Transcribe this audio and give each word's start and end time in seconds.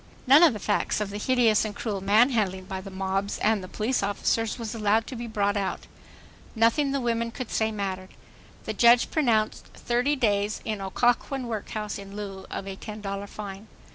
None 0.25 0.41
of 0.41 0.53
the 0.53 0.57
facts 0.57 0.99
of 0.99 1.11
the 1.11 1.19
hideous 1.19 1.63
and 1.63 1.75
cruel 1.75 2.01
manhandling 2.01 2.65
by 2.65 2.81
the 2.81 2.89
mobs 2.89 3.37
and 3.37 3.71
police 3.71 4.01
officers 4.01 4.57
was 4.57 4.73
allowed 4.73 5.05
to 5.05 5.15
be 5.15 5.27
brought 5.27 5.55
out. 5.55 5.81
Nothing 6.55 6.91
the 6.91 6.99
women 6.99 7.29
could 7.29 7.51
say 7.51 7.71
mattered. 7.71 8.09
The 8.65 8.73
judge 8.73 9.11
pronounced: 9.11 9.65
"Thirty 9.75 10.15
days 10.15 10.59
in 10.65 10.81
Occoquan 10.81 11.45
workhouse 11.45 11.99
in 11.99 12.15
lieu 12.15 12.47
of 12.49 12.67
a 12.67 12.75
$10.00 12.75 13.29
fine." 13.29 13.67